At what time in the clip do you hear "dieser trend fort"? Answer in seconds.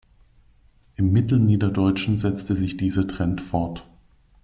2.75-3.83